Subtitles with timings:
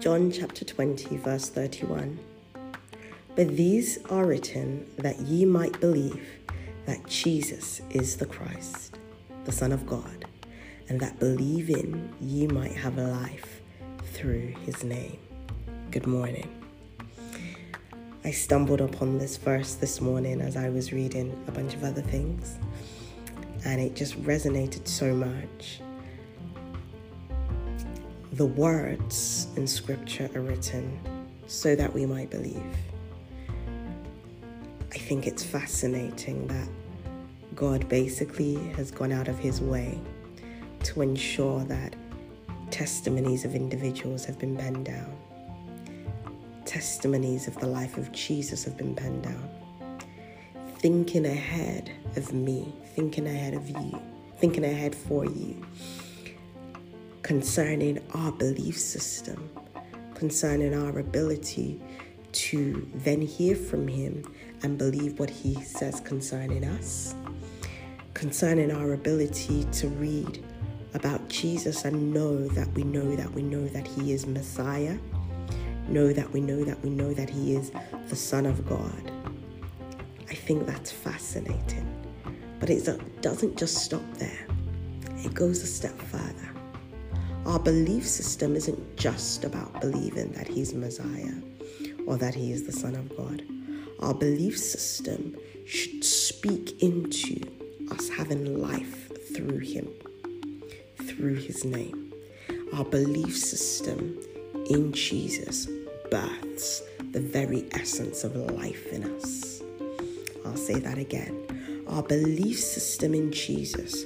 [0.00, 2.18] John chapter 20, verse 31.
[3.36, 6.26] But these are written that ye might believe
[6.86, 8.98] that Jesus is the Christ,
[9.44, 10.24] the Son of God,
[10.88, 13.60] and that believing ye might have life
[14.14, 15.18] through his name.
[15.90, 16.48] Good morning.
[18.24, 22.00] I stumbled upon this verse this morning as I was reading a bunch of other
[22.00, 22.56] things,
[23.66, 25.82] and it just resonated so much.
[28.40, 30.98] The words in scripture are written
[31.46, 32.74] so that we might believe.
[34.90, 36.66] I think it's fascinating that
[37.54, 40.00] God basically has gone out of his way
[40.84, 41.94] to ensure that
[42.70, 45.14] testimonies of individuals have been penned down
[46.64, 49.50] testimonies of the life of Jesus have been penned down.
[50.78, 54.00] Thinking ahead of me, thinking ahead of you,
[54.38, 55.62] thinking ahead for you
[57.30, 59.48] concerning our belief system,
[60.16, 61.80] concerning our ability
[62.32, 64.24] to then hear from Him
[64.64, 67.14] and believe what He says concerning us,
[68.14, 70.44] concerning our ability to read
[70.94, 74.98] about Jesus and know that we know that we know that He is Messiah
[75.86, 77.70] know that we know that we know that He is
[78.08, 79.12] the Son of God.
[80.28, 81.86] I think that's fascinating.
[82.58, 82.84] But it
[83.20, 84.48] doesn't just stop there,
[85.18, 86.59] it goes a step further.
[87.46, 91.34] Our belief system isn't just about believing that He's Messiah
[92.06, 93.42] or that He is the Son of God.
[94.00, 97.40] Our belief system should speak into
[97.90, 99.88] us having life through Him,
[101.06, 102.12] through His name.
[102.74, 104.18] Our belief system
[104.68, 105.66] in Jesus
[106.10, 109.62] births the very essence of life in us.
[110.44, 111.84] I'll say that again.
[111.88, 114.04] Our belief system in Jesus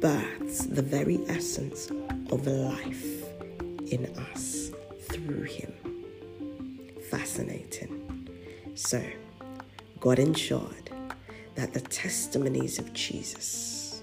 [0.00, 1.90] births the very essence
[2.30, 3.24] of life
[3.90, 4.70] in us
[5.08, 5.72] through Him.
[7.10, 8.28] Fascinating.
[8.74, 9.02] So,
[10.00, 10.90] God ensured
[11.54, 14.02] that the testimonies of Jesus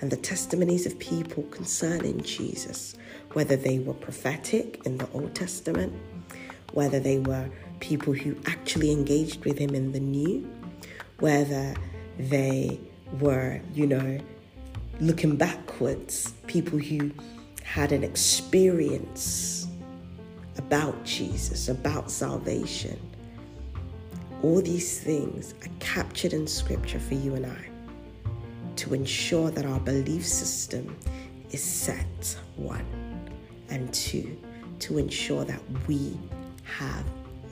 [0.00, 2.94] and the testimonies of people concerning Jesus,
[3.32, 5.92] whether they were prophetic in the Old Testament
[6.72, 7.48] whether they were
[7.80, 10.46] people who actually engaged with him in the new,
[11.20, 11.74] whether
[12.18, 12.78] they
[13.20, 14.18] were, you know,
[15.00, 17.10] looking backwards, people who
[17.62, 19.66] had an experience
[20.56, 22.98] about Jesus, about salvation.
[24.42, 27.68] All these things are captured in scripture for you and I
[28.76, 30.96] to ensure that our belief system
[31.50, 32.84] is set, one,
[33.70, 34.36] and two,
[34.80, 36.18] to ensure that we
[36.64, 37.04] have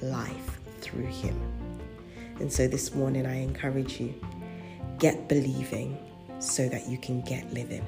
[0.03, 1.39] life through him.
[2.41, 4.15] And so this morning, I encourage you
[4.99, 5.99] get believing
[6.45, 7.85] so that you can get living.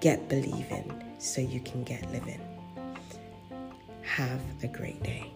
[0.00, 2.40] Get believing so you can get living.
[4.02, 5.32] Have a great day.